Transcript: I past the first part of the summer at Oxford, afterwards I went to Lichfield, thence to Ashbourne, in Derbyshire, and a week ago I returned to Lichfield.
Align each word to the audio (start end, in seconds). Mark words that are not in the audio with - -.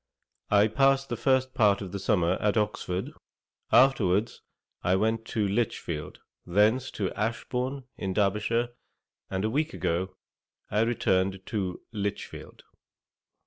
I 0.49 0.67
past 0.67 1.09
the 1.09 1.15
first 1.15 1.53
part 1.53 1.79
of 1.79 1.91
the 1.91 1.99
summer 1.99 2.31
at 2.41 2.57
Oxford, 2.57 3.11
afterwards 3.71 4.41
I 4.81 4.95
went 4.95 5.25
to 5.25 5.47
Lichfield, 5.47 6.21
thence 6.43 6.89
to 6.97 7.13
Ashbourne, 7.13 7.83
in 7.97 8.11
Derbyshire, 8.13 8.69
and 9.29 9.45
a 9.45 9.49
week 9.51 9.75
ago 9.75 10.15
I 10.71 10.81
returned 10.81 11.45
to 11.45 11.81
Lichfield. 11.91 12.63